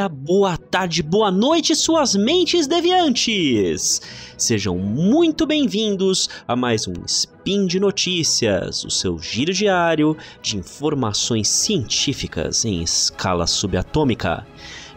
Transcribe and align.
dia, 0.00 0.08
boa 0.08 0.56
tarde, 0.56 1.02
boa 1.02 1.30
noite, 1.30 1.76
suas 1.76 2.14
mentes 2.14 2.66
deviantes! 2.66 4.00
Sejam 4.38 4.78
muito 4.78 5.46
bem-vindos 5.46 6.30
a 6.48 6.56
mais 6.56 6.88
um 6.88 6.94
Spin 7.06 7.66
de 7.66 7.78
Notícias, 7.78 8.82
o 8.82 8.90
seu 8.90 9.18
giro 9.18 9.52
diário 9.52 10.16
de 10.40 10.56
informações 10.56 11.48
científicas 11.48 12.64
em 12.64 12.82
escala 12.82 13.46
subatômica. 13.46 14.46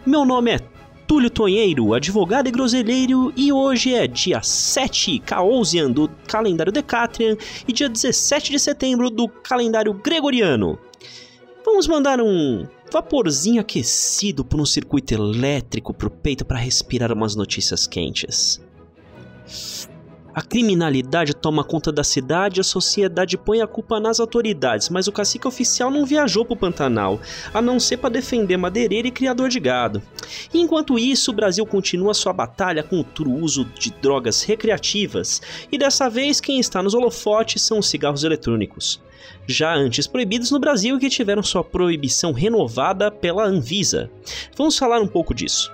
Meu 0.05 0.23
nome 0.23 0.51
é 0.51 0.59
Túlio 1.05 1.29
Tonheiro, 1.29 1.93
advogado 1.93 2.47
e 2.47 2.51
groselheiro, 2.51 3.33
e 3.35 3.51
hoje 3.51 3.93
é 3.93 4.07
dia 4.07 4.41
7 4.41 5.19
Caosian 5.19 5.91
do 5.91 6.07
calendário 6.27 6.71
Decatrian 6.71 7.35
e 7.67 7.73
dia 7.73 7.89
17 7.89 8.51
de 8.51 8.59
setembro 8.59 9.09
do 9.09 9.27
calendário 9.27 9.93
Gregoriano. 9.93 10.79
Vamos 11.65 11.87
mandar 11.87 12.21
um 12.21 12.65
vaporzinho 12.93 13.59
aquecido 13.59 14.45
por 14.45 14.61
um 14.61 14.65
circuito 14.67 15.15
elétrico 15.15 15.95
pro 15.95 16.11
peito 16.11 16.45
para 16.45 16.59
respirar 16.59 17.11
umas 17.11 17.35
notícias 17.35 17.87
quentes. 17.87 18.61
A 20.31 20.43
criminalidade 20.43 21.35
toma 21.35 21.63
conta 21.63 21.91
da 21.91 22.03
cidade 22.03 22.59
e 22.59 22.61
a 22.61 22.63
sociedade 22.63 23.35
põe 23.35 23.61
a 23.61 23.67
culpa 23.67 23.99
nas 23.99 24.19
autoridades, 24.19 24.89
mas 24.89 25.07
o 25.07 25.11
cacique 25.11 25.47
oficial 25.47 25.89
não 25.89 26.05
viajou 26.05 26.45
pro 26.45 26.55
Pantanal, 26.55 27.19
a 27.51 27.63
não 27.63 27.79
ser 27.79 27.97
para 27.97 28.11
defender 28.11 28.57
madeireiro 28.57 29.07
e 29.07 29.11
criador 29.11 29.49
de 29.49 29.59
gado. 29.59 29.99
E 30.53 30.59
enquanto 30.59 30.99
isso, 30.99 31.31
o 31.31 31.35
Brasil 31.35 31.65
continua 31.65 32.13
sua 32.13 32.33
batalha 32.33 32.83
contra 32.83 33.27
o 33.27 33.41
uso 33.41 33.65
de 33.65 33.89
drogas 33.89 34.43
recreativas, 34.43 35.41
e 35.71 35.79
dessa 35.79 36.09
vez 36.11 36.39
quem 36.39 36.59
está 36.59 36.81
nos 36.83 36.93
holofotes 36.93 37.63
são 37.63 37.79
os 37.79 37.89
cigarros 37.89 38.23
eletrônicos 38.23 39.01
já 39.47 39.73
antes 39.73 40.07
proibidos 40.07 40.51
no 40.51 40.59
Brasil 40.59 40.97
e 40.97 40.99
que 40.99 41.09
tiveram 41.09 41.43
sua 41.43 41.63
proibição 41.63 42.31
renovada 42.31 43.11
pela 43.11 43.45
Anvisa. 43.45 44.09
Vamos 44.55 44.77
falar 44.77 44.99
um 45.01 45.07
pouco 45.07 45.33
disso. 45.33 45.71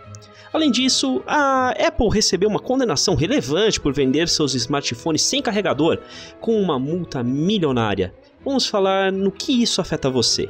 Além 0.51 0.71
disso, 0.71 1.21
a 1.27 1.69
Apple 1.71 2.09
recebeu 2.11 2.49
uma 2.49 2.59
condenação 2.59 3.13
relevante 3.13 3.79
por 3.79 3.93
vender 3.93 4.27
seus 4.27 4.55
smartphones 4.55 5.21
sem 5.21 5.41
carregador, 5.41 5.99
com 6.41 6.59
uma 6.59 6.79
multa 6.79 7.23
milionária. 7.23 8.13
Vamos 8.43 8.65
falar 8.65 9.11
no 9.11 9.31
que 9.31 9.61
isso 9.61 9.79
afeta 9.79 10.09
você. 10.09 10.49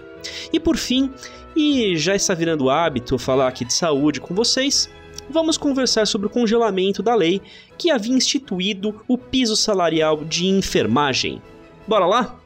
E 0.53 0.59
por 0.59 0.77
fim, 0.77 1.11
e 1.55 1.97
já 1.97 2.16
está 2.16 2.33
virando 2.33 2.70
hábito 2.70 3.17
falar 3.17 3.47
aqui 3.50 3.66
de 3.66 3.73
saúde 3.73 4.22
com 4.22 4.33
vocês, 4.33 4.89
vamos 5.30 5.58
conversar 5.58 6.08
sobre 6.08 6.27
o 6.27 6.30
congelamento 6.30 7.03
da 7.03 7.14
lei 7.14 7.42
que 7.77 7.92
havia 7.92 8.16
instituído 8.16 9.02
o 9.08 9.17
piso 9.17 9.55
salarial 9.55 10.23
de 10.23 10.47
enfermagem. 10.47 11.42
Bora 11.88 12.05
lá? 12.05 12.39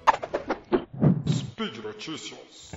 Notícias. 1.93 2.71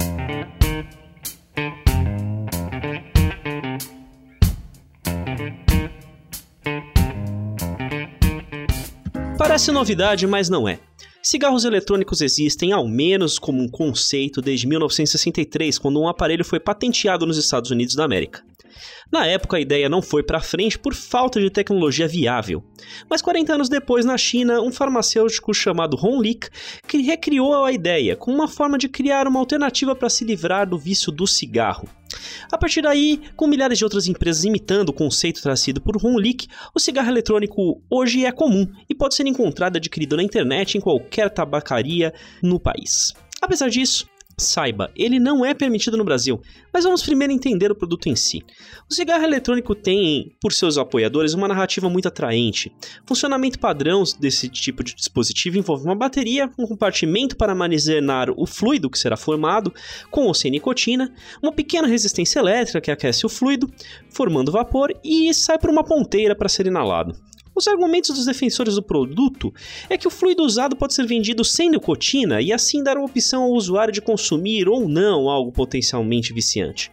Parece 9.38 9.72
novidade, 9.72 10.26
mas 10.26 10.50
não 10.50 10.68
é. 10.68 10.78
Cigarros 11.22 11.64
eletrônicos 11.64 12.20
existem 12.20 12.72
ao 12.72 12.86
menos 12.86 13.38
como 13.38 13.62
um 13.62 13.68
conceito 13.68 14.42
desde 14.42 14.66
1963, 14.66 15.78
quando 15.78 15.98
um 15.98 16.08
aparelho 16.08 16.44
foi 16.44 16.60
patenteado 16.60 17.24
nos 17.24 17.38
Estados 17.38 17.70
Unidos 17.70 17.94
da 17.94 18.04
América. 18.04 18.44
Na 19.10 19.26
época, 19.26 19.56
a 19.56 19.60
ideia 19.60 19.88
não 19.88 20.02
foi 20.02 20.22
para 20.22 20.40
frente 20.40 20.78
por 20.78 20.94
falta 20.94 21.40
de 21.40 21.50
tecnologia 21.50 22.08
viável. 22.08 22.62
Mas 23.08 23.22
40 23.22 23.54
anos 23.54 23.68
depois, 23.68 24.04
na 24.04 24.18
China, 24.18 24.60
um 24.60 24.72
farmacêutico 24.72 25.54
chamado 25.54 25.96
Honglik 25.96 26.48
recriou 27.04 27.64
a 27.64 27.72
ideia 27.72 28.16
como 28.16 28.36
uma 28.36 28.48
forma 28.48 28.76
de 28.78 28.88
criar 28.88 29.26
uma 29.26 29.40
alternativa 29.40 29.94
para 29.94 30.10
se 30.10 30.24
livrar 30.24 30.68
do 30.68 30.78
vício 30.78 31.12
do 31.12 31.26
cigarro. 31.26 31.88
A 32.50 32.56
partir 32.56 32.82
daí, 32.82 33.20
com 33.36 33.46
milhares 33.46 33.78
de 33.78 33.84
outras 33.84 34.06
empresas 34.06 34.44
imitando 34.44 34.90
o 34.90 34.92
conceito 34.92 35.42
trazido 35.42 35.80
por 35.80 35.96
Honglik, 35.96 36.48
o 36.74 36.80
cigarro 36.80 37.10
eletrônico 37.10 37.82
hoje 37.90 38.24
é 38.24 38.32
comum 38.32 38.66
e 38.88 38.94
pode 38.94 39.14
ser 39.14 39.26
encontrado 39.26 39.76
adquirido 39.76 40.16
na 40.16 40.22
internet 40.22 40.76
em 40.76 40.80
qualquer 40.80 41.30
tabacaria 41.30 42.14
no 42.42 42.58
país. 42.58 43.12
Apesar 43.40 43.68
disso, 43.68 44.06
Saiba, 44.38 44.92
ele 44.94 45.18
não 45.18 45.46
é 45.46 45.54
permitido 45.54 45.96
no 45.96 46.04
Brasil, 46.04 46.42
mas 46.70 46.84
vamos 46.84 47.02
primeiro 47.02 47.32
entender 47.32 47.72
o 47.72 47.74
produto 47.74 48.06
em 48.06 48.14
si. 48.14 48.44
O 48.86 48.92
cigarro 48.92 49.24
eletrônico 49.24 49.74
tem, 49.74 50.36
por 50.38 50.52
seus 50.52 50.76
apoiadores, 50.76 51.32
uma 51.32 51.48
narrativa 51.48 51.88
muito 51.88 52.06
atraente. 52.06 52.70
Funcionamento 53.06 53.58
padrão 53.58 54.02
desse 54.20 54.46
tipo 54.50 54.84
de 54.84 54.94
dispositivo 54.94 55.56
envolve 55.56 55.86
uma 55.86 55.94
bateria, 55.96 56.50
um 56.58 56.66
compartimento 56.66 57.34
para 57.34 57.52
armazenar 57.52 58.28
o 58.36 58.44
fluido 58.46 58.90
que 58.90 58.98
será 58.98 59.16
formado, 59.16 59.72
com 60.10 60.26
ou 60.26 60.34
sem 60.34 60.50
nicotina, 60.50 61.14
uma 61.42 61.50
pequena 61.52 61.88
resistência 61.88 62.38
elétrica 62.38 62.82
que 62.82 62.90
aquece 62.90 63.24
o 63.24 63.30
fluido, 63.30 63.72
formando 64.10 64.52
vapor 64.52 64.92
e 65.02 65.32
sai 65.32 65.58
por 65.58 65.70
uma 65.70 65.82
ponteira 65.82 66.36
para 66.36 66.50
ser 66.50 66.66
inalado. 66.66 67.16
Os 67.56 67.66
argumentos 67.66 68.10
dos 68.10 68.26
defensores 68.26 68.74
do 68.74 68.82
produto 68.82 69.50
é 69.88 69.96
que 69.96 70.06
o 70.06 70.10
fluido 70.10 70.42
usado 70.42 70.76
pode 70.76 70.92
ser 70.92 71.06
vendido 71.06 71.42
sem 71.42 71.70
nicotina 71.70 72.42
e 72.42 72.52
assim 72.52 72.82
dar 72.82 72.98
uma 72.98 73.06
opção 73.06 73.44
ao 73.44 73.52
usuário 73.52 73.94
de 73.94 74.02
consumir 74.02 74.68
ou 74.68 74.86
não 74.86 75.30
algo 75.30 75.50
potencialmente 75.50 76.34
viciante. 76.34 76.92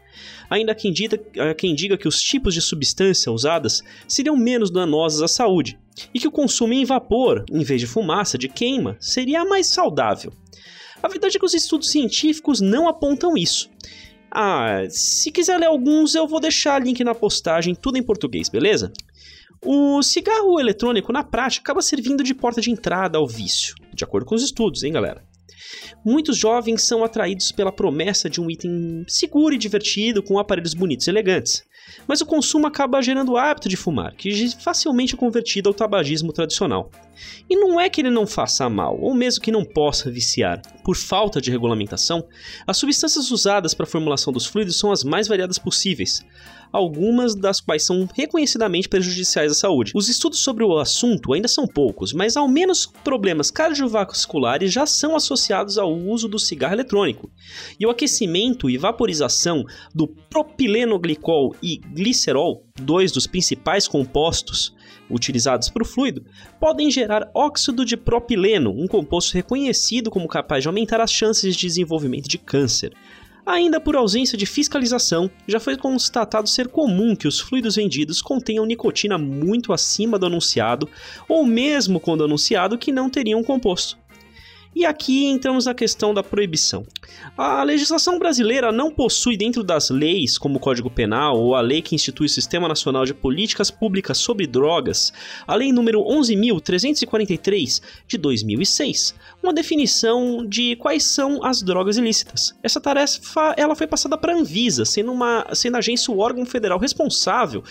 Ainda 0.50 0.74
quem 0.74 0.94
diga, 0.94 1.20
quem 1.58 1.76
diga 1.76 1.98
que 1.98 2.08
os 2.08 2.18
tipos 2.22 2.54
de 2.54 2.62
substância 2.62 3.30
usadas 3.30 3.84
seriam 4.08 4.38
menos 4.38 4.72
danosos 4.72 5.22
à 5.22 5.28
saúde 5.28 5.78
e 6.14 6.20
que 6.20 6.30
o 6.30 6.32
consumo 6.32 6.72
em 6.72 6.86
vapor, 6.86 7.44
em 7.52 7.64
vez 7.64 7.82
de 7.82 7.88
fumaça 7.88 8.38
de 8.38 8.48
queima, 8.48 8.96
seria 9.02 9.44
mais 9.44 9.68
saudável. 9.68 10.32
A 11.02 11.10
verdade 11.10 11.36
é 11.36 11.40
que 11.40 11.46
os 11.46 11.54
estudos 11.54 11.92
científicos 11.92 12.62
não 12.62 12.88
apontam 12.88 13.36
isso. 13.36 13.70
Ah, 14.32 14.86
se 14.90 15.30
quiser 15.30 15.58
ler 15.58 15.66
alguns, 15.66 16.16
eu 16.16 16.26
vou 16.26 16.40
deixar 16.40 16.82
link 16.82 17.04
na 17.04 17.14
postagem, 17.14 17.76
tudo 17.76 17.98
em 17.98 18.04
português, 18.04 18.48
beleza? 18.48 18.94
O 19.66 20.02
cigarro 20.04 20.60
eletrônico, 20.60 21.14
na 21.14 21.24
prática, 21.24 21.64
acaba 21.64 21.82
servindo 21.82 22.24
de 22.24 22.34
porta 22.34 22.60
de 22.60 22.70
entrada 22.70 23.18
ao 23.18 23.28
vício, 23.28 23.76
de 23.94 24.04
acordo 24.04 24.26
com 24.26 24.36
os 24.36 24.44
estudos, 24.44 24.84
hein, 24.84 24.92
galera? 24.92 25.24
Muitos 26.06 26.38
jovens 26.38 26.84
são 26.84 27.04
atraídos 27.04 27.52
pela 27.52 27.72
promessa 27.72 28.30
de 28.30 28.42
um 28.42 28.50
item 28.52 29.06
seguro 29.08 29.56
e 29.56 29.58
divertido 29.58 30.22
com 30.22 30.38
aparelhos 30.38 30.74
bonitos 30.74 31.08
e 31.08 31.10
elegantes. 31.10 31.64
Mas 32.08 32.22
o 32.22 32.26
consumo 32.26 32.68
acaba 32.68 33.02
gerando 33.02 33.34
o 33.34 33.38
hábito 33.38 33.70
de 33.70 33.78
fumar, 33.78 34.14
que 34.16 34.50
facilmente 34.62 35.16
é 35.16 35.18
convertido 35.18 35.70
ao 35.70 35.74
tabagismo 35.74 36.34
tradicional. 36.34 36.92
E 37.50 37.56
não 37.56 37.80
é 37.80 37.90
que 37.90 38.02
ele 38.02 38.10
não 38.10 38.26
faça 38.26 38.70
mal, 38.70 38.98
ou 39.00 39.14
mesmo 39.14 39.42
que 39.42 39.52
não 39.52 39.64
possa 39.64 40.12
viciar. 40.12 40.62
Por 40.84 40.96
falta 40.96 41.42
de 41.42 41.52
regulamentação, 41.52 42.26
as 42.68 42.78
substâncias 42.78 43.32
usadas 43.32 43.74
para 43.74 43.86
a 43.86 43.90
formulação 43.90 44.34
dos 44.34 44.46
fluidos 44.46 44.78
são 44.78 44.92
as 44.92 45.04
mais 45.04 45.28
variadas 45.28 45.58
possíveis, 45.58 46.26
algumas 46.74 47.36
das 47.36 47.62
quais 47.62 47.86
são 47.86 48.10
reconhecidamente 48.14 48.90
prejudiciais 48.90 49.52
à 49.52 49.56
saúde. 49.56 49.92
Os 49.96 50.10
estudos 50.10 50.40
sobre 50.40 50.64
o 50.64 50.80
assunto 50.80 51.32
ainda 51.32 51.48
são 51.48 51.68
poucos, 51.68 52.12
mas 52.12 52.36
ao 52.36 52.48
menos 52.48 52.88
problemas 53.04 53.52
cardiovasculares 53.52 54.74
já 54.74 54.86
são 54.86 55.16
associados 55.16 55.78
ao 55.78 55.94
uso 55.96 56.28
do 56.28 56.40
cigarro 56.40 56.74
eletrônico. 56.74 57.30
E 57.80 57.86
o 57.86 57.92
aquecimento 57.92 58.70
e 58.70 58.78
vaporização 58.78 59.64
do 59.94 60.08
propilenoglicol 60.08 61.56
e 61.62 61.78
glicerol, 61.78 62.66
dois 62.82 63.12
dos 63.12 63.28
principais 63.28 63.88
compostos 63.88 64.76
utilizados 65.10 65.70
para 65.70 65.84
o 65.84 65.86
fluido, 65.86 66.26
podem 66.60 66.90
gerar 66.90 67.30
óxido 67.34 67.86
de 67.86 67.96
propileno, 67.96 68.72
um 68.72 68.88
composto 68.88 69.34
reconhecido 69.34 70.10
como 70.10 70.28
capaz 70.28 70.64
de 70.64 70.68
aumentar 70.68 71.00
as 71.00 71.12
chances 71.12 71.56
de 71.56 71.68
desenvolvimento 71.68 72.28
de 72.28 72.38
câncer. 72.38 72.94
Ainda 73.46 73.80
por 73.80 73.96
ausência 73.96 74.38
de 74.38 74.46
fiscalização, 74.46 75.30
já 75.46 75.60
foi 75.60 75.78
constatado 75.78 76.48
ser 76.48 76.70
comum 76.70 77.16
que 77.16 77.28
os 77.28 77.40
fluidos 77.40 77.76
vendidos 77.76 78.22
contenham 78.22 78.66
nicotina 78.66 79.18
muito 79.18 79.74
acima 79.74 80.18
do 80.18 80.26
anunciado, 80.26 80.90
ou 81.28 81.46
mesmo 81.46 82.00
quando 82.00 82.24
anunciado 82.24 82.78
que 82.78 82.92
não 82.92 83.10
teriam 83.10 83.44
composto. 83.44 83.98
E 84.76 84.86
aqui 84.86 85.26
entramos 85.26 85.66
na 85.66 85.74
questão 85.74 86.14
da 86.14 86.24
proibição. 86.24 86.86
A 87.38 87.62
legislação 87.64 88.18
brasileira 88.18 88.72
não 88.72 88.92
possui 88.92 89.38
dentro 89.38 89.64
das 89.64 89.92
leis, 89.92 90.38
como 90.38 90.58
o 90.58 90.60
Código 90.60 90.90
Penal 90.90 91.38
ou 91.38 91.56
a 91.56 91.62
lei 91.62 91.82
que 91.82 91.94
institui 91.94 92.26
o 92.26 92.30
Sistema 92.30 92.68
Nacional 92.68 93.06
de 93.06 93.14
Políticas 93.14 93.70
Públicas 93.70 94.18
sobre 94.18 94.48
Drogas, 94.48 95.14
a 95.46 95.54
lei 95.56 95.72
número 95.72 96.02
11.343 96.04 97.82
de 98.08 98.18
2006, 98.18 99.14
uma 99.44 99.54
definição 99.54 100.44
de 100.46 100.76
quais 100.78 101.04
são 101.04 101.44
as 101.44 101.62
drogas 101.62 101.98
ilícitas. 101.98 102.56
Essa 102.64 102.82
tarefa 102.82 103.54
ela 103.58 103.76
foi 103.76 103.86
passada 103.86 104.18
para 104.18 104.34
a 104.34 104.38
Anvisa, 104.38 104.86
sendo, 104.86 105.12
uma, 105.12 105.46
sendo 105.54 105.76
a 105.76 105.80
agência 105.80 106.12
o 106.12 106.20
órgão 106.20 106.46
federal 106.46 106.80
responsável 106.80 107.64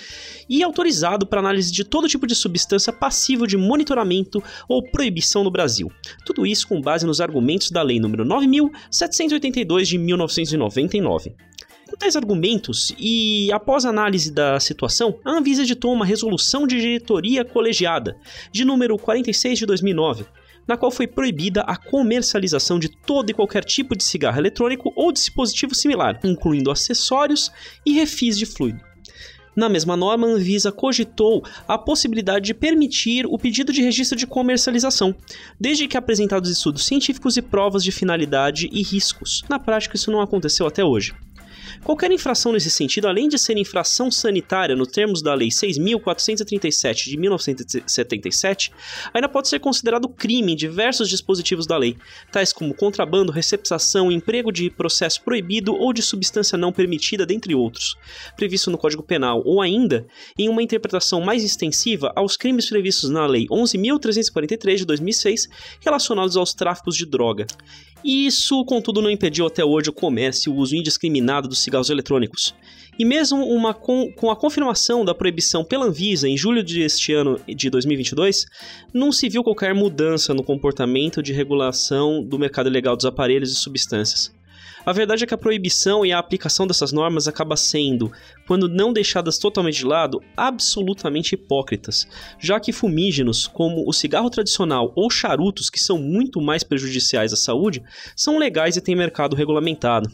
e 0.49 0.62
autorizado 0.62 1.26
para 1.26 1.40
análise 1.40 1.72
de 1.72 1.82
todo 1.82 2.08
tipo 2.08 2.26
de 2.26 2.34
substância 2.34 2.93
passível 2.93 3.46
de 3.46 3.56
monitoramento 3.56 4.43
ou 4.69 4.82
proibição 4.82 5.43
no 5.43 5.50
Brasil. 5.50 5.90
Tudo 6.25 6.46
isso 6.46 6.69
com 6.69 6.81
base 6.81 6.91
nos 7.02 7.20
argumentos 7.20 7.70
da 7.70 7.82
Lei 7.82 7.98
nº 7.98 8.24
9782 8.24 9.88
de 9.88 9.98
1999. 9.98 11.34
Com 11.88 11.96
tais 11.96 12.16
argumentos 12.16 12.94
e 12.98 13.52
após 13.52 13.84
análise 13.84 14.32
da 14.32 14.58
situação, 14.58 15.18
a 15.24 15.32
Anvisa 15.32 15.62
editou 15.62 15.92
uma 15.92 16.06
resolução 16.06 16.66
de 16.66 16.80
diretoria 16.80 17.44
colegiada, 17.44 18.16
de 18.50 18.64
número 18.64 18.96
46 18.98 19.58
de 19.58 19.66
2009, 19.66 20.24
na 20.66 20.76
qual 20.76 20.90
foi 20.90 21.06
proibida 21.06 21.60
a 21.62 21.76
comercialização 21.76 22.78
de 22.78 22.88
todo 22.88 23.30
e 23.30 23.34
qualquer 23.34 23.64
tipo 23.64 23.96
de 23.96 24.04
cigarro 24.04 24.38
eletrônico 24.38 24.92
ou 24.96 25.12
dispositivo 25.12 25.74
similar, 25.74 26.18
incluindo 26.24 26.70
acessórios 26.70 27.50
e 27.84 27.92
refis 27.92 28.38
de 28.38 28.46
fluido. 28.46 28.91
Na 29.54 29.69
mesma 29.69 29.96
norma, 29.96 30.26
a 30.26 30.31
Anvisa 30.31 30.72
cogitou 30.72 31.44
a 31.69 31.76
possibilidade 31.76 32.46
de 32.46 32.54
permitir 32.54 33.26
o 33.26 33.38
pedido 33.38 33.72
de 33.72 33.82
registro 33.82 34.16
de 34.16 34.26
comercialização, 34.26 35.14
desde 35.60 35.87
que 35.87 35.96
apresentados 35.96 36.50
estudos 36.50 36.87
científicos 36.87 37.37
e 37.37 37.43
provas 37.43 37.84
de 37.84 37.93
finalidade 37.93 38.69
e 38.72 38.82
riscos. 38.82 39.44
Na 39.49 39.58
prática, 39.58 39.96
isso 39.96 40.10
não 40.10 40.20
aconteceu 40.20 40.66
até 40.66 40.84
hoje. 40.84 41.14
Qualquer 41.85 42.11
infração 42.12 42.53
nesse 42.53 42.70
sentido, 42.70 43.09
além 43.09 43.29
de 43.29 43.38
ser 43.38 43.56
infração 43.56 44.11
sanitária 44.11 44.76
nos 44.76 44.88
termos 44.88 45.23
da 45.23 45.35
Lei 45.35 45.49
6.437 45.49 47.05
de 47.05 47.17
1977, 47.17 48.73
ainda 49.12 49.29
pode 49.29 49.49
ser 49.49 49.59
considerado 49.59 50.09
crime 50.09 50.53
em 50.53 50.56
diversos 50.56 51.09
dispositivos 51.09 51.67
da 51.67 51.76
lei, 51.76 51.97
tais 52.31 52.53
como 52.53 52.75
contrabando, 52.75 53.32
receptação, 53.32 54.11
emprego 54.11 54.53
de 54.53 54.70
processo 54.70 55.23
proibido 55.23 55.75
ou 55.75 55.93
de 55.93 56.03
substância 56.03 56.56
não 56.59 56.73
permitida, 56.73 57.26
dentre 57.26 57.55
outros, 57.55 57.97
previsto 58.37 58.70
no 58.70 58.79
Código 58.79 59.03
Penal, 59.03 59.43
ou 59.44 59.61
ainda, 59.61 60.06
em 60.38 60.49
uma 60.49 60.62
interpretação 60.62 61.20
mais 61.20 61.44
extensiva, 61.44 62.12
aos 62.14 62.37
crimes 62.37 62.69
previstos 62.69 63.11
na 63.11 63.26
Lei 63.26 63.47
11.343 63.49 64.76
de 64.76 64.85
2006 64.85 65.49
relacionados 65.81 66.37
aos 66.37 66.55
tráficos 66.55 66.97
de 66.97 67.06
droga. 67.06 67.47
Isso, 68.05 68.64
contudo, 68.64 69.00
não 69.00 69.11
impediu 69.11 69.47
até 69.47 69.64
hoje 69.64 69.88
o 69.88 69.93
comércio 69.93 70.50
e 70.50 70.53
o 70.53 70.56
uso 70.56 70.75
indiscriminado 70.75 71.47
dos 71.52 71.62
cigarros 71.62 71.90
eletrônicos. 71.90 72.54
E 72.99 73.04
mesmo 73.04 73.44
uma 73.46 73.72
com, 73.72 74.12
com 74.12 74.31
a 74.31 74.37
confirmação 74.37 75.04
da 75.04 75.14
proibição 75.14 75.64
pela 75.64 75.87
Anvisa 75.87 76.28
em 76.28 76.37
julho 76.37 76.62
deste 76.62 77.12
ano 77.12 77.40
de 77.46 77.70
2022, 77.70 78.46
não 78.93 79.10
se 79.10 79.28
viu 79.28 79.43
qualquer 79.43 79.75
mudança 79.75 80.34
no 80.34 80.43
comportamento 80.43 81.22
de 81.22 81.32
regulação 81.32 82.22
do 82.22 82.38
mercado 82.38 82.69
ilegal 82.69 82.96
dos 82.96 83.06
aparelhos 83.06 83.50
e 83.50 83.56
substâncias. 83.56 84.32
A 84.84 84.93
verdade 84.93 85.22
é 85.22 85.26
que 85.28 85.34
a 85.34 85.38
proibição 85.38 86.04
e 86.04 86.12
a 86.12 86.19
aplicação 86.19 86.66
dessas 86.66 86.90
normas 86.90 87.28
acaba 87.28 87.56
sendo, 87.56 88.10
quando 88.49 88.69
não 88.69 88.93
deixadas 88.93 89.38
totalmente 89.38 89.78
de 89.78 89.87
lado, 89.87 90.20
absolutamente 90.37 91.37
hipócritas, 91.37 92.06
já 92.40 92.58
que 92.58 92.72
fumígenos, 92.72 93.46
como 93.46 93.88
o 93.88 93.93
cigarro 93.93 94.28
tradicional 94.28 94.93
ou 94.96 95.08
charutos, 95.08 95.70
que 95.70 95.78
são 95.78 95.99
muito 95.99 96.40
mais 96.40 96.64
prejudiciais 96.64 97.32
à 97.32 97.37
saúde, 97.37 97.81
são 98.16 98.38
legais 98.38 98.76
e 98.76 98.81
têm 98.81 98.96
mercado 98.96 99.37
regulamentado. 99.37 100.10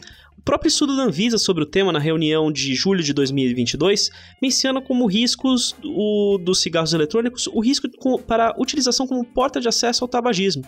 O 0.49 0.51
próprio 0.51 0.69
estudo 0.69 0.97
da 0.97 1.03
Anvisa 1.03 1.37
sobre 1.37 1.61
o 1.61 1.65
tema 1.67 1.91
na 1.91 1.99
reunião 1.99 2.51
de 2.51 2.73
julho 2.73 3.03
de 3.03 3.13
2022 3.13 4.09
menciona 4.41 4.81
como 4.81 5.05
riscos 5.05 5.75
do, 5.79 6.39
dos 6.43 6.59
cigarros 6.59 6.91
eletrônicos 6.91 7.45
o 7.45 7.59
risco 7.59 7.87
para 8.25 8.55
utilização 8.57 9.05
como 9.05 9.23
porta 9.23 9.61
de 9.61 9.67
acesso 9.67 10.03
ao 10.03 10.07
tabagismo. 10.07 10.63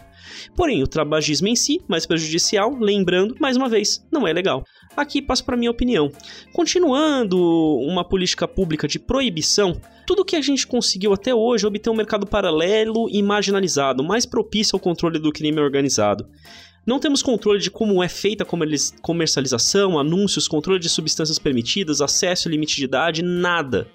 Porém, 0.56 0.83
o 0.83 0.88
tabagismo 0.88 1.48
em 1.48 1.56
si, 1.56 1.81
mais 1.88 2.06
prejudicial, 2.06 2.78
lembrando, 2.80 3.36
mais 3.39 3.57
uma 3.57 3.68
vez, 3.68 4.06
não 4.12 4.28
é 4.28 4.31
legal. 4.31 4.63
Aqui 4.95 5.19
passo 5.19 5.44
para 5.44 5.57
minha 5.57 5.72
opinião. 5.72 6.12
Continuando 6.54 7.39
uma 7.80 8.07
política 8.07 8.48
pública 8.48 8.88
de 8.88 9.00
proibição, 9.00 9.81
tudo 10.06 10.24
que 10.24 10.36
a 10.36 10.42
gente 10.42 10.68
conseguiu 10.68 11.12
até 11.12 11.33
hoje 11.33 11.66
é 11.66 11.68
obter 11.68 11.89
um 11.89 11.95
mercado 11.95 12.28
paralelo 12.28 13.10
e 13.10 13.24
marginalizado, 13.24 14.04
mais 14.04 14.28
propício 14.28 14.75
ao 14.75 14.80
controle 14.80 15.18
do 15.18 15.31
crime 15.31 15.60
organizado. 15.60 16.28
Não 16.83 17.00
temos 17.00 17.22
controle 17.22 17.60
de 17.60 17.69
como 17.69 18.04
é 18.04 18.10
feita 18.10 18.44
a 18.44 19.01
comercialização, 19.01 20.00
anúncios, 20.00 20.48
controle 20.48 20.80
de 20.80 20.89
substâncias 20.89 21.38
permitidas, 21.38 22.01
acesso 22.01 22.50
limite 22.50 22.75
de 22.75 22.86
idade, 22.86 23.22
nada. 23.22 23.88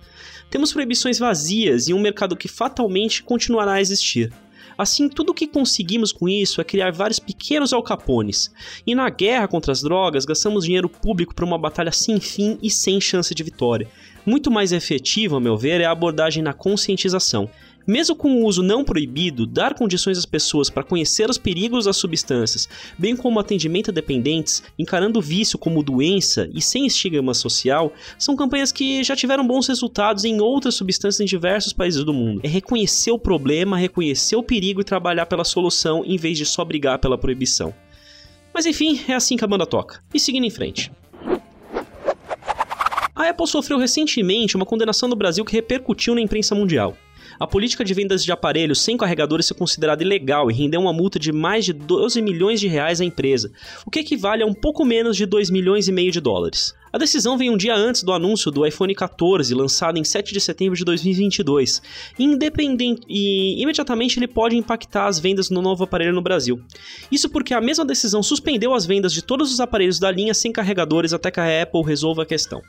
Temos 0.49 0.73
proibições 0.73 1.19
vazias 1.19 1.88
e 1.88 1.94
um 1.94 2.00
mercado 2.00 2.37
que 2.37 2.47
fatalmente 2.47 3.25
continuará 3.25 3.73
a 3.73 3.81
existir. 3.81 4.33
Assim, 4.79 5.09
tudo 5.09 5.31
o 5.31 5.35
que 5.35 5.49
conseguimos 5.49 6.12
com 6.12 6.29
isso 6.29 6.61
é 6.61 6.65
criar 6.65 6.93
vários 6.93 7.19
pequenos 7.19 7.73
alcapones. 7.73 8.53
E 8.87 8.94
na 8.94 9.09
guerra 9.09 9.49
contra 9.49 9.73
as 9.73 9.81
drogas, 9.81 10.25
gastamos 10.25 10.65
dinheiro 10.65 10.88
público 10.88 11.35
para 11.35 11.47
uma 11.47 11.59
batalha 11.59 11.91
sem 11.91 12.21
fim 12.21 12.59
e 12.62 12.71
sem 12.71 13.00
chance 13.00 13.35
de 13.35 13.43
vitória. 13.43 13.88
Muito 14.25 14.50
mais 14.50 14.73
efetivo, 14.73 15.37
a 15.37 15.41
meu 15.41 15.56
ver, 15.56 15.81
é 15.81 15.87
a 15.87 15.91
abordagem 15.91 16.43
na 16.43 16.53
conscientização. 16.53 17.50
Mesmo 17.87 18.17
com 18.17 18.35
o 18.35 18.44
uso 18.44 18.62
não 18.62 18.85
proibido, 18.85 19.47
dar 19.47 19.75
condições 19.75 20.19
às 20.19 20.27
pessoas 20.27 20.69
para 20.69 20.83
conhecer 20.83 21.31
os 21.31 21.38
perigos 21.38 21.85
das 21.85 21.97
substâncias, 21.97 22.69
bem 22.99 23.15
como 23.15 23.38
atendimento 23.38 23.91
a 23.91 23.94
dependentes, 23.94 24.62
encarando 24.79 25.19
o 25.19 25.23
vício 25.23 25.59
como 25.59 25.83
doença 25.83 26.50
e 26.53 26.61
sem 26.61 26.87
estigma 26.87 27.33
social, 27.33 27.93
são 28.19 28.35
campanhas 28.35 28.73
que 28.73 29.05
já 29.05 29.15
tiveram 29.15 29.47
bons 29.47 29.69
resultados 29.69 30.25
em 30.25 30.41
outras 30.41 30.75
substâncias 30.75 31.21
em 31.21 31.25
diversos 31.27 31.73
países 31.73 32.03
do 32.05 32.12
mundo. 32.12 32.41
É 32.43 32.49
reconhecer 32.49 33.12
o 33.12 33.19
problema, 33.19 33.77
reconhecer 33.77 34.37
o 34.37 34.43
perigo 34.43 34.81
e 34.81 34.85
trabalhar 34.85 35.27
pela 35.27 35.44
solução 35.44 36.03
em 36.05 36.17
vez 36.17 36.37
de 36.37 36.44
só 36.44 36.65
brigar 36.65 36.99
pela 36.99 37.17
proibição. 37.17 37.73
Mas 38.53 38.67
enfim, 38.67 39.00
é 39.06 39.15
assim 39.15 39.37
que 39.37 39.44
a 39.44 39.49
banda 39.49 39.67
toca. 39.67 40.03
E 40.12 40.19
seguindo 40.19 40.44
em 40.44 40.50
frente. 40.50 40.91
A 43.15 43.31
Apple 43.31 43.47
sofreu 43.47 43.79
recentemente 43.79 44.56
uma 44.56 44.67
condenação 44.67 45.09
no 45.09 45.17
Brasil 45.17 45.44
que 45.44 45.53
repercutiu 45.53 46.15
na 46.15 46.21
imprensa 46.21 46.55
mundial. 46.55 46.97
A 47.38 47.46
política 47.46 47.84
de 47.84 47.93
vendas 47.94 48.25
de 48.25 48.32
aparelhos 48.32 48.81
sem 48.81 48.96
carregadores 48.96 49.50
é 49.50 49.55
considerada 49.55 50.02
ilegal 50.02 50.50
e 50.50 50.55
rendeu 50.55 50.81
uma 50.81 50.93
multa 50.93 51.19
de 51.19 51.32
mais 51.32 51.64
de 51.64 51.73
12 51.73 52.20
milhões 52.23 52.61
de 52.61 52.69
reais 52.69 53.00
à 53.00 53.05
empresa, 53.05 53.50
o 53.84 53.90
que 53.90 54.00
equivale 54.00 54.43
a 54.43 54.46
um 54.46 54.55
pouco 54.55 54.84
menos 54.84 55.17
de 55.17 55.26
2 55.26 55.50
milhões 55.50 55.88
e 55.88 55.93
meio 55.93 56.11
de 56.11 56.20
dólares. 56.20 56.75
A 56.93 56.99
decisão 56.99 57.37
vem 57.37 57.50
um 57.50 57.58
dia 57.58 57.75
antes 57.75 58.02
do 58.02 58.11
anúncio 58.11 58.50
do 58.50 58.64
iPhone 58.64 58.94
14, 58.94 59.52
lançado 59.55 59.99
em 59.99 60.05
7 60.05 60.32
de 60.32 60.40
setembro 60.40 60.75
de 60.75 60.82
2022, 60.82 61.82
independente 62.19 63.02
e 63.06 63.61
imediatamente 63.61 64.19
ele 64.19 64.26
pode 64.26 64.56
impactar 64.56 65.06
as 65.06 65.19
vendas 65.19 65.50
no 65.50 65.61
novo 65.61 65.84
aparelho 65.84 66.14
no 66.14 66.23
Brasil. 66.23 66.58
Isso 67.12 67.28
porque 67.28 67.52
a 67.52 67.61
mesma 67.61 67.84
decisão 67.84 68.23
suspendeu 68.23 68.73
as 68.73 68.87
vendas 68.87 69.12
de 69.12 69.20
todos 69.20 69.52
os 69.52 69.61
aparelhos 69.61 69.99
da 69.99 70.11
linha 70.11 70.32
sem 70.32 70.50
carregadores 70.50 71.12
até 71.12 71.31
que 71.31 71.38
a 71.38 71.62
Apple 71.62 71.82
resolva 71.82 72.23
a 72.23 72.26
questão. 72.26 72.62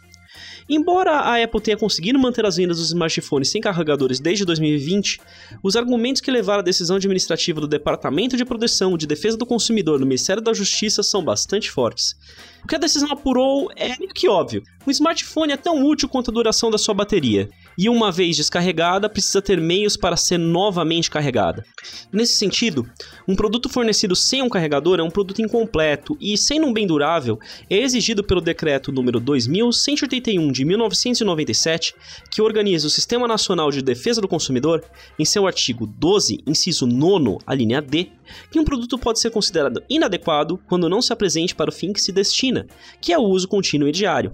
Embora 0.70 1.12
a 1.12 1.42
Apple 1.42 1.62
tenha 1.62 1.78
conseguido 1.78 2.20
manter 2.20 2.46
as 2.46 2.58
vendas 2.58 2.78
dos 2.78 2.88
smartphones 2.88 3.50
sem 3.50 3.62
carregadores 3.62 4.20
desde 4.20 4.44
2020, 4.44 5.20
os 5.64 5.78
argumentos 5.78 6.22
que 6.22 6.30
levaram 6.30 6.60
à 6.60 6.64
decisão 6.64 6.98
administrativa 6.98 7.62
do 7.62 7.68
Departamento 7.68 8.36
de 8.36 8.44
Proteção 8.44 8.98
de 8.98 9.08
Defesa 9.08 9.38
do 9.38 9.46
Consumidor 9.46 9.98
no 9.98 10.06
Ministério 10.06 10.42
da 10.42 10.54
Justiça 10.54 11.02
são 11.02 11.24
bastante 11.24 11.72
fortes. 11.72 12.16
O 12.64 12.68
que 12.68 12.76
a 12.76 12.80
decisão 12.80 13.10
apurou 13.12 13.72
é 13.78 13.98
meio 13.98 14.14
que 14.14 14.28
óbvio. 14.28 14.62
Um 14.86 14.92
smartphone 14.92 15.54
é 15.54 15.58
tão 15.58 15.86
útil 15.86 16.10
quanto 16.10 16.32
a 16.32 16.34
duração 16.34 16.70
da 16.70 16.78
sua 16.78 16.94
bateria, 16.94 17.50
e 17.78 17.88
uma 17.90 18.12
vez 18.12 18.36
descarregada, 18.36 19.08
precisa 19.08 19.42
ter 19.42 19.62
meios 19.62 19.96
para 19.96 20.18
ser 20.18 20.38
novamente 20.38 21.12
carregada. 21.12 21.64
Nesse 22.12 22.34
sentido, 22.34 22.90
um 23.28 23.36
produto 23.36 23.70
fornecido 23.70 24.16
sem 24.16 24.42
um 24.42 24.50
carregador 24.50 25.00
é 25.00 25.04
um 25.04 25.12
produto 25.12 25.42
incompleto 25.42 26.18
e, 26.20 26.38
sendo 26.38 26.66
um 26.66 26.74
bem 26.74 26.88
durável, 26.88 27.40
é 27.70 27.78
exigido 27.78 28.24
pelo 28.24 28.42
decreto 28.42 28.92
número 28.92 29.20
2181 29.20 30.52
de 30.52 30.66
1997, 30.66 31.94
que 32.32 32.42
organiza 32.42 32.88
o 32.88 32.90
Sistema 32.90 33.28
Nacional 33.28 33.70
de 33.70 33.82
Defesa 33.82 34.22
do 34.22 34.28
Consumidor, 34.28 34.84
em 35.20 35.26
seu 35.26 35.46
artigo 35.46 35.86
12, 35.86 36.42
inciso 36.48 36.88
9, 36.88 37.38
a 37.46 37.54
linha 37.54 37.82
D, 37.82 38.10
que 38.52 38.60
um 38.60 38.66
produto 38.66 38.98
pode 38.98 39.20
ser 39.20 39.30
considerado 39.30 39.84
inadequado 39.90 40.60
quando 40.68 40.90
não 40.90 41.02
se 41.02 41.14
apresente 41.14 41.54
para 41.56 41.70
o 41.70 41.74
fim 41.74 41.94
que 41.94 42.02
se 42.02 42.12
destina, 42.12 42.68
que 43.00 43.14
é 43.14 43.18
o 43.18 43.24
uso 43.24 43.48
contínuo 43.48 43.88
e 43.88 43.92
diário. 43.92 44.34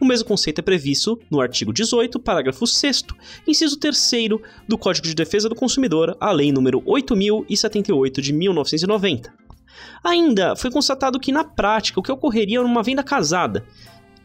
O 0.00 0.04
mesmo 0.04 0.28
conceito 0.28 0.58
é 0.58 0.62
previsto 0.62 1.18
no 1.30 1.40
artigo 1.40 1.72
18, 1.72 2.18
parágrafo 2.20 2.66
6, 2.66 3.04
inciso 3.46 3.78
3 3.78 4.10
do 4.68 4.76
Código 4.76 5.06
de 5.06 5.14
Defesa 5.14 5.48
do 5.48 5.54
Consumidor, 5.54 6.16
a 6.20 6.30
Lei 6.32 6.50
nº 6.52 6.82
8078 6.84 8.20
de 8.20 8.32
1990. 8.32 9.32
Ainda 10.04 10.54
foi 10.54 10.70
constatado 10.70 11.18
que 11.18 11.32
na 11.32 11.44
prática 11.44 11.98
o 11.98 12.02
que 12.02 12.12
ocorreria 12.12 12.62
numa 12.62 12.82
venda 12.82 13.02
casada, 13.02 13.64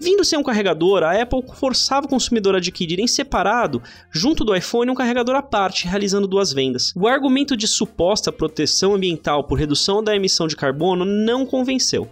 Vindo 0.03 0.25
sem 0.25 0.39
um 0.39 0.41
carregador, 0.41 1.03
a 1.03 1.21
Apple 1.21 1.43
forçava 1.53 2.07
o 2.07 2.09
consumidor 2.09 2.55
a 2.55 2.57
adquirir 2.57 2.99
em 2.99 3.05
separado, 3.05 3.83
junto 4.09 4.43
do 4.43 4.55
iPhone, 4.55 4.89
um 4.89 4.95
carregador 4.95 5.35
à 5.35 5.43
parte, 5.43 5.87
realizando 5.87 6.27
duas 6.27 6.51
vendas. 6.51 6.91
O 6.95 7.07
argumento 7.07 7.55
de 7.55 7.67
suposta 7.67 8.31
proteção 8.31 8.95
ambiental 8.95 9.43
por 9.43 9.59
redução 9.59 10.03
da 10.03 10.15
emissão 10.15 10.47
de 10.47 10.55
carbono 10.55 11.05
não 11.05 11.45
convenceu 11.45 12.09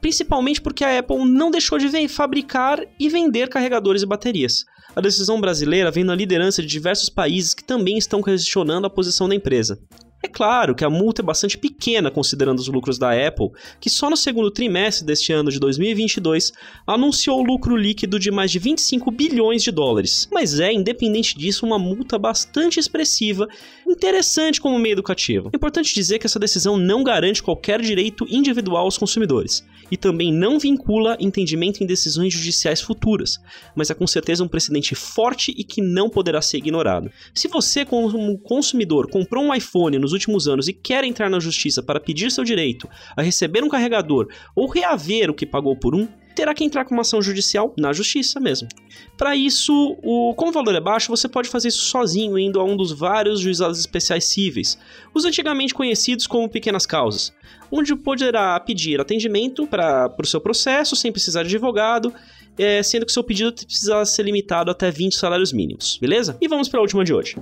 principalmente 0.00 0.60
porque 0.60 0.84
a 0.84 0.98
Apple 0.98 1.24
não 1.24 1.50
deixou 1.50 1.78
de 1.78 2.08
fabricar 2.08 2.80
e 2.98 3.08
vender 3.08 3.48
carregadores 3.48 4.02
e 4.02 4.06
baterias. 4.06 4.64
A 4.94 5.00
decisão 5.00 5.40
brasileira 5.40 5.90
vem 5.90 6.04
na 6.04 6.14
liderança 6.14 6.62
de 6.62 6.68
diversos 6.68 7.10
países 7.10 7.52
que 7.52 7.62
também 7.62 7.98
estão 7.98 8.22
questionando 8.22 8.86
a 8.86 8.90
posição 8.90 9.28
da 9.28 9.34
empresa. 9.34 9.78
É 10.22 10.28
claro 10.28 10.74
que 10.74 10.84
a 10.84 10.90
multa 10.90 11.22
é 11.22 11.24
bastante 11.24 11.58
pequena 11.58 12.10
considerando 12.10 12.58
os 12.58 12.68
lucros 12.68 12.98
da 12.98 13.12
Apple, 13.12 13.50
que 13.78 13.90
só 13.90 14.08
no 14.08 14.16
segundo 14.16 14.50
trimestre 14.50 15.06
deste 15.06 15.32
ano 15.32 15.50
de 15.50 15.60
2022 15.60 16.52
anunciou 16.86 17.42
lucro 17.42 17.76
líquido 17.76 18.18
de 18.18 18.30
mais 18.30 18.50
de 18.50 18.58
25 18.58 19.10
bilhões 19.10 19.62
de 19.62 19.70
dólares. 19.70 20.28
Mas 20.32 20.58
é, 20.58 20.72
independente 20.72 21.36
disso, 21.38 21.66
uma 21.66 21.78
multa 21.78 22.18
bastante 22.18 22.80
expressiva, 22.80 23.46
interessante 23.86 24.60
como 24.60 24.78
meio 24.78 24.94
educativo. 24.94 25.50
É 25.52 25.56
importante 25.56 25.94
dizer 25.94 26.18
que 26.18 26.26
essa 26.26 26.38
decisão 26.38 26.76
não 26.76 27.04
garante 27.04 27.42
qualquer 27.42 27.80
direito 27.80 28.26
individual 28.28 28.84
aos 28.84 28.98
consumidores 28.98 29.64
e 29.90 29.96
também 29.96 30.32
não 30.32 30.58
vincula 30.58 31.16
entendimento 31.20 31.84
em 31.84 31.86
decisões 31.86 32.32
judiciais 32.32 32.80
futuras, 32.80 33.38
mas 33.74 33.90
é 33.90 33.94
com 33.94 34.06
certeza 34.06 34.42
um 34.42 34.48
precedente 34.48 34.94
forte 34.94 35.54
e 35.56 35.62
que 35.62 35.80
não 35.80 36.08
poderá 36.08 36.42
ser 36.42 36.58
ignorado. 36.58 37.10
Se 37.34 37.46
você, 37.46 37.84
como 37.84 38.38
consumidor, 38.38 39.08
comprou 39.08 39.44
um 39.44 39.54
iPhone 39.54 39.98
nos 39.98 40.12
últimos 40.16 40.48
anos 40.48 40.68
e 40.68 40.72
quer 40.72 41.04
entrar 41.04 41.30
na 41.30 41.38
justiça 41.38 41.82
para 41.82 42.00
pedir 42.00 42.30
seu 42.30 42.42
direito 42.42 42.88
a 43.16 43.22
receber 43.22 43.62
um 43.62 43.68
carregador 43.68 44.28
ou 44.54 44.68
reaver 44.68 45.30
o 45.30 45.34
que 45.34 45.46
pagou 45.46 45.76
por 45.76 45.94
um, 45.94 46.08
terá 46.34 46.52
que 46.52 46.62
entrar 46.62 46.84
com 46.84 46.94
uma 46.94 47.00
ação 47.00 47.22
judicial 47.22 47.74
na 47.78 47.92
justiça 47.94 48.38
mesmo. 48.38 48.68
Para 49.16 49.34
isso, 49.34 49.96
o, 50.02 50.34
como 50.34 50.50
o 50.50 50.54
valor 50.54 50.74
é 50.74 50.80
baixo, 50.80 51.08
você 51.08 51.26
pode 51.26 51.48
fazer 51.48 51.68
isso 51.68 51.84
sozinho, 51.84 52.38
indo 52.38 52.60
a 52.60 52.64
um 52.64 52.76
dos 52.76 52.92
vários 52.92 53.40
juizados 53.40 53.80
especiais 53.80 54.26
cíveis, 54.26 54.78
os 55.14 55.24
antigamente 55.24 55.72
conhecidos 55.72 56.26
como 56.26 56.48
pequenas 56.48 56.84
causas, 56.84 57.32
onde 57.72 57.96
poderá 57.96 58.60
pedir 58.60 59.00
atendimento 59.00 59.66
para 59.66 60.14
o 60.20 60.26
seu 60.26 60.40
processo 60.40 60.94
sem 60.94 61.10
precisar 61.10 61.42
de 61.42 61.56
advogado, 61.56 62.12
é, 62.58 62.82
sendo 62.82 63.06
que 63.06 63.12
seu 63.12 63.24
pedido 63.24 63.52
precisa 63.52 64.04
ser 64.04 64.22
limitado 64.22 64.70
até 64.70 64.90
20 64.90 65.16
salários 65.16 65.52
mínimos, 65.52 65.98
beleza? 65.98 66.36
E 66.40 66.48
vamos 66.48 66.68
para 66.68 66.80
a 66.80 66.82
última 66.82 67.04
de 67.04 67.12
hoje. 67.12 67.36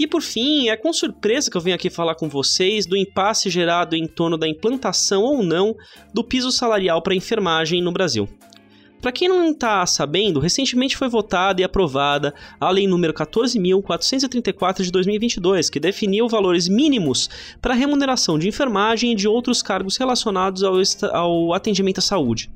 E 0.00 0.06
por 0.06 0.22
fim, 0.22 0.70
é 0.70 0.78
com 0.78 0.94
surpresa 0.94 1.50
que 1.50 1.56
eu 1.58 1.60
venho 1.60 1.76
aqui 1.76 1.90
falar 1.90 2.14
com 2.14 2.26
vocês 2.26 2.86
do 2.86 2.96
impasse 2.96 3.50
gerado 3.50 3.94
em 3.94 4.06
torno 4.06 4.38
da 4.38 4.48
implantação 4.48 5.20
ou 5.20 5.42
não 5.42 5.76
do 6.14 6.24
piso 6.24 6.50
salarial 6.50 7.02
para 7.02 7.14
enfermagem 7.14 7.82
no 7.82 7.92
Brasil. 7.92 8.26
Para 9.00 9.12
quem 9.12 9.28
não 9.28 9.50
está 9.50 9.84
sabendo, 9.86 10.40
recentemente 10.40 10.96
foi 10.96 11.08
votada 11.08 11.60
e 11.60 11.64
aprovada 11.64 12.34
a 12.60 12.70
Lei 12.70 12.86
número 12.86 13.14
14.434 13.14 14.82
de 14.82 14.90
2022, 14.90 15.70
que 15.70 15.80
definiu 15.80 16.28
valores 16.28 16.68
mínimos 16.68 17.30
para 17.62 17.72
remuneração 17.72 18.38
de 18.38 18.48
enfermagem 18.48 19.12
e 19.12 19.16
de 19.16 19.26
outros 19.26 19.62
cargos 19.62 19.96
relacionados 19.96 20.62
ao, 20.62 20.74
ao 21.12 21.54
atendimento 21.54 21.98
à 21.98 22.02
saúde 22.02 22.50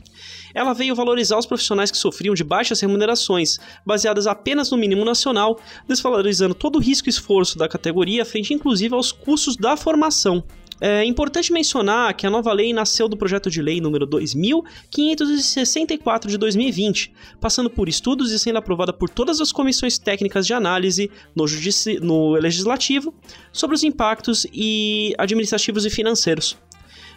ela 0.54 0.72
veio 0.72 0.94
valorizar 0.94 1.36
os 1.36 1.46
profissionais 1.46 1.90
que 1.90 1.96
sofriam 1.96 2.34
de 2.34 2.44
baixas 2.44 2.80
remunerações, 2.80 3.58
baseadas 3.84 4.26
apenas 4.26 4.70
no 4.70 4.76
mínimo 4.76 5.04
nacional, 5.04 5.58
desvalorizando 5.88 6.54
todo 6.54 6.76
o 6.76 6.80
risco 6.80 7.08
e 7.08 7.10
esforço 7.10 7.58
da 7.58 7.68
categoria 7.68 8.24
frente 8.24 8.54
inclusive 8.54 8.94
aos 8.94 9.10
custos 9.10 9.56
da 9.56 9.76
formação. 9.76 10.44
É 10.80 11.04
importante 11.04 11.52
mencionar 11.52 12.14
que 12.14 12.26
a 12.26 12.30
nova 12.30 12.52
lei 12.52 12.72
nasceu 12.72 13.08
do 13.08 13.16
projeto 13.16 13.48
de 13.48 13.62
lei 13.62 13.80
número 13.80 14.04
2564 14.06 16.28
de 16.28 16.36
2020, 16.36 17.12
passando 17.40 17.70
por 17.70 17.88
estudos 17.88 18.32
e 18.32 18.38
sendo 18.38 18.58
aprovada 18.58 18.92
por 18.92 19.08
todas 19.08 19.40
as 19.40 19.52
comissões 19.52 19.98
técnicas 19.98 20.44
de 20.46 20.52
análise 20.52 21.10
no, 21.34 21.46
no 22.02 22.32
legislativo 22.32 23.14
sobre 23.52 23.76
os 23.76 23.84
impactos 23.84 24.46
e 24.52 25.14
administrativos 25.16 25.86
e 25.86 25.90
financeiros. 25.90 26.58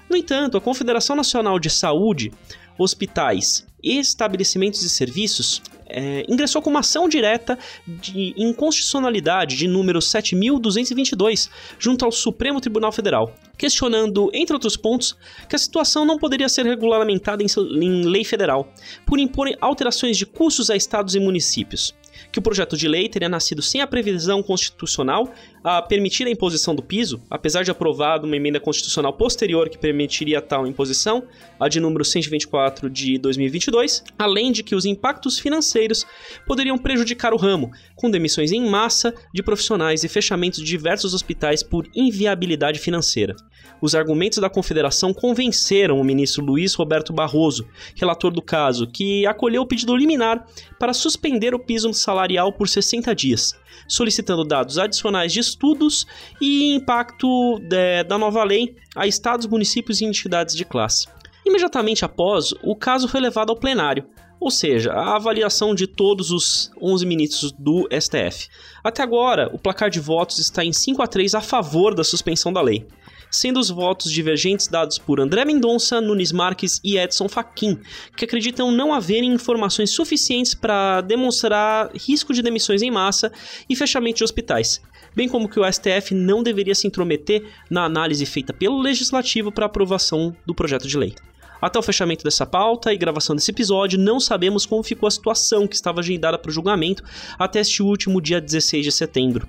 No 0.09 0.15
entanto, 0.15 0.57
a 0.57 0.61
Confederação 0.61 1.15
Nacional 1.15 1.59
de 1.59 1.69
Saúde 1.69 2.31
hospitais 2.77 3.65
e 3.84 4.00
estabelecimentos 4.00 4.81
e 4.84 4.89
serviços 4.89 5.62
é, 5.89 6.25
ingressou 6.27 6.62
com 6.62 6.69
uma 6.69 6.81
ação 6.81 7.07
direta 7.07 7.57
de 7.88 8.34
inconstitucionalidade 8.38 9.55
de 9.55 9.67
número 9.67 10.00
7.222 10.00 11.50
junto 11.79 12.03
ao 12.03 12.12
Supremo 12.12 12.60
Tribunal 12.60 12.91
Federal, 12.91 13.34
questionando, 13.57 14.29
entre 14.34 14.53
outros 14.53 14.75
pontos, 14.75 15.15
que 15.48 15.55
a 15.55 15.60
situação 15.60 16.05
não 16.05 16.17
poderia 16.17 16.50
ser 16.50 16.65
regulamentada 16.65 17.41
em, 17.41 17.48
em 17.81 18.03
lei 18.03 18.24
federal, 18.24 18.72
por 19.05 19.19
impor 19.19 19.50
alterações 19.62 20.17
de 20.17 20.25
custos 20.25 20.69
a 20.69 20.75
estados 20.75 21.15
e 21.15 21.19
municípios 21.19 21.96
que 22.31 22.39
o 22.39 22.41
projeto 22.41 22.77
de 22.77 22.88
lei 22.88 23.07
teria 23.09 23.29
nascido 23.29 23.62
sem 23.62 23.81
a 23.81 23.88
previsão 23.88 24.41
constitucional 24.43 25.33
a 25.63 25.81
permitir 25.81 26.25
a 26.27 26.29
imposição 26.29 26.74
do 26.74 26.81
piso, 26.81 27.21
apesar 27.29 27.63
de 27.63 27.71
aprovada 27.71 28.25
uma 28.25 28.36
emenda 28.36 28.59
constitucional 28.59 29.13
posterior 29.13 29.69
que 29.69 29.77
permitiria 29.77 30.41
tal 30.41 30.65
imposição, 30.65 31.24
a 31.59 31.67
de 31.67 31.79
número 31.79 32.05
124 32.05 32.89
de 32.89 33.17
2022, 33.17 34.03
além 34.17 34.51
de 34.51 34.63
que 34.63 34.75
os 34.75 34.86
impactos 34.86 35.39
financeiros 35.39 36.05
poderiam 36.45 36.77
prejudicar 36.77 37.33
o 37.33 37.38
ramo, 37.38 37.71
com 37.95 38.09
demissões 38.09 38.51
em 38.51 38.69
massa 38.69 39.13
de 39.33 39.43
profissionais 39.43 40.03
e 40.03 40.07
fechamentos 40.07 40.59
de 40.59 40.65
diversos 40.65 41.13
hospitais 41.13 41.63
por 41.63 41.88
inviabilidade 41.95 42.79
financeira. 42.79 43.36
Os 43.81 43.93
argumentos 43.93 44.39
da 44.39 44.50
Confederação 44.50 45.13
convenceram 45.13 46.00
o 46.00 46.03
ministro 46.03 46.43
Luiz 46.43 46.74
Roberto 46.74 47.13
Barroso, 47.13 47.67
relator 47.95 48.31
do 48.31 48.41
caso, 48.41 48.88
que 48.88 49.25
acolheu 49.25 49.62
o 49.62 49.67
pedido 49.67 49.95
liminar 49.95 50.45
para 50.79 50.93
suspender 50.93 51.53
o 51.53 51.59
piso 51.59 51.93
salarial 51.93 52.51
por 52.51 52.67
60 52.67 53.13
dias, 53.13 53.53
solicitando 53.88 54.43
dados 54.43 54.77
adicionais 54.77 55.31
de 55.31 55.39
estudos 55.39 56.07
e 56.41 56.74
impacto 56.74 57.62
é, 57.71 58.03
da 58.03 58.17
nova 58.17 58.43
lei 58.43 58.75
a 58.95 59.05
estados, 59.05 59.45
municípios 59.45 60.01
e 60.01 60.05
entidades 60.05 60.55
de 60.55 60.65
classe. 60.65 61.07
Imediatamente 61.45 62.03
após, 62.03 62.53
o 62.63 62.75
caso 62.75 63.07
foi 63.07 63.21
levado 63.21 63.51
ao 63.51 63.55
plenário, 63.55 64.05
ou 64.39 64.51
seja, 64.51 64.91
a 64.91 65.15
avaliação 65.15 65.74
de 65.74 65.88
todos 65.88 66.31
os 66.31 66.71
11 66.81 67.05
ministros 67.05 67.51
do 67.51 67.88
STF. 67.91 68.50
Até 68.83 69.01
agora, 69.01 69.50
o 69.53 69.57
placar 69.57 69.89
de 69.89 70.00
votos 70.00 70.39
está 70.39 70.63
em 70.63 70.74
5 70.74 71.01
a 71.01 71.07
3 71.07 71.36
a 71.36 71.41
favor 71.41 71.95
da 71.95 72.03
suspensão 72.03 72.51
da 72.51 72.62
lei 72.62 72.86
sendo 73.31 73.60
os 73.60 73.69
votos 73.69 74.12
divergentes 74.12 74.67
dados 74.67 74.98
por 74.98 75.19
André 75.19 75.46
Mendonça, 75.46 76.01
Nunes 76.01 76.31
Marques 76.31 76.79
e 76.84 76.98
Edson 76.98 77.27
Fachin, 77.27 77.79
que 78.15 78.25
acreditam 78.25 78.72
não 78.72 78.93
haverem 78.93 79.34
informações 79.34 79.91
suficientes 79.91 80.53
para 80.53 81.01
demonstrar 81.01 81.91
risco 81.93 82.34
de 82.34 82.41
demissões 82.41 82.81
em 82.81 82.91
massa 82.91 83.31
e 83.69 83.75
fechamento 83.75 84.17
de 84.17 84.24
hospitais 84.24 84.81
bem 85.15 85.27
como 85.27 85.50
que 85.50 85.60
o 85.60 85.65
STF 85.72 86.13
não 86.13 86.43
deveria 86.43 86.75
se 86.75 86.86
intrometer 86.86 87.43
na 87.72 87.86
análise 87.86 88.24
feita 88.24 88.53
pelo 88.53 88.79
legislativo 88.79 89.51
para 89.51 89.65
aprovação 89.65 90.36
do 90.46 90.53
projeto 90.53 90.88
de 90.88 90.96
lei. 90.96 91.15
Até 91.60 91.79
o 91.79 91.81
fechamento 91.81 92.24
dessa 92.24 92.46
pauta 92.46 92.93
e 92.93 92.98
gravação 92.98 93.36
desse 93.36 93.50
episódio, 93.50 93.98
não 93.98 94.19
sabemos 94.19 94.63
como 94.63 94.84
ficou 94.84 95.07
a 95.07 95.12
situação 95.12 95.67
que 95.67 95.75
estava 95.75 96.01
agendada 96.01 96.38
para 96.38 96.50
o 96.50 96.53
julgamento 96.53 97.03
até 97.39 97.60
este 97.60 97.81
último 97.81 98.22
dia 98.22 98.39
16 98.39 98.86
de 98.86 98.91
setembro. 98.91 99.48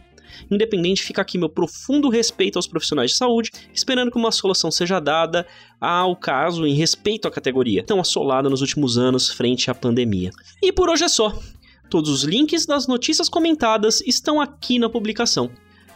Independente, 0.50 1.02
fica 1.02 1.22
aqui 1.22 1.38
meu 1.38 1.48
profundo 1.48 2.08
respeito 2.08 2.56
aos 2.56 2.66
profissionais 2.66 3.12
de 3.12 3.16
saúde, 3.16 3.50
esperando 3.72 4.10
que 4.10 4.18
uma 4.18 4.32
solução 4.32 4.70
seja 4.70 5.00
dada 5.00 5.46
ao 5.80 6.16
caso 6.16 6.66
em 6.66 6.74
respeito 6.74 7.28
à 7.28 7.30
categoria, 7.30 7.82
tão 7.82 8.00
assolada 8.00 8.48
nos 8.48 8.60
últimos 8.60 8.98
anos 8.98 9.30
frente 9.30 9.70
à 9.70 9.74
pandemia. 9.74 10.30
E 10.62 10.72
por 10.72 10.88
hoje 10.88 11.04
é 11.04 11.08
só. 11.08 11.36
Todos 11.90 12.10
os 12.10 12.22
links 12.22 12.66
das 12.66 12.86
notícias 12.86 13.28
comentadas 13.28 14.02
estão 14.02 14.40
aqui 14.40 14.78
na 14.78 14.90
publicação. 14.90 15.50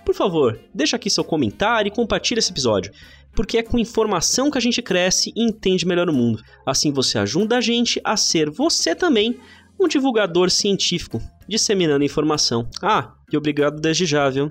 Por 0.05 0.15
favor, 0.15 0.59
deixa 0.75 0.97
aqui 0.97 1.09
seu 1.09 1.23
comentário 1.23 1.89
e 1.89 1.95
compartilhe 1.95 2.39
esse 2.39 2.51
episódio, 2.51 2.93
porque 3.35 3.59
é 3.59 3.63
com 3.63 3.79
informação 3.79 4.51
que 4.51 4.59
a 4.59 4.61
gente 4.61 4.83
cresce 4.83 5.33
e 5.37 5.45
entende 5.45 5.87
melhor 5.87 6.09
o 6.09 6.13
mundo. 6.13 6.43
Assim 6.67 6.91
você 6.91 7.19
ajuda 7.19 7.59
a 7.59 7.61
gente 7.61 8.01
a 8.03 8.17
ser 8.17 8.51
você 8.51 8.95
também 8.95 9.39
um 9.83 9.89
divulgador 9.89 10.51
científico, 10.51 11.21
disseminando 11.49 12.05
informação. 12.05 12.69
Ah, 12.81 13.15
e 13.33 13.37
obrigado 13.37 13.81
desde 13.81 14.07
já, 14.07 14.29
viu? 14.31 14.51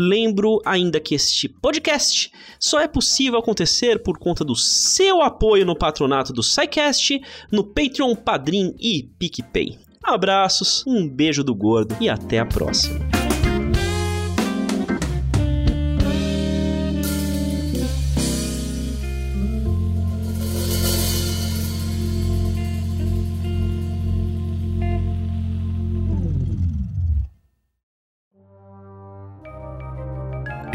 Lembro 0.00 0.60
ainda 0.64 1.00
que 1.00 1.16
este 1.16 1.48
podcast 1.48 2.30
só 2.60 2.78
é 2.78 2.86
possível 2.86 3.40
acontecer 3.40 4.00
por 4.00 4.16
conta 4.16 4.44
do 4.44 4.54
seu 4.54 5.20
apoio 5.20 5.66
no 5.66 5.76
patronato 5.76 6.32
do 6.32 6.42
SciCast, 6.42 7.20
no 7.50 7.64
Patreon, 7.64 8.14
Padrim 8.14 8.76
e 8.78 9.02
PicPay. 9.18 9.76
Abraços, 10.04 10.84
um 10.86 11.08
beijo 11.08 11.42
do 11.42 11.54
gordo 11.54 11.96
e 12.00 12.08
até 12.08 12.38
a 12.38 12.46
próxima. 12.46 13.17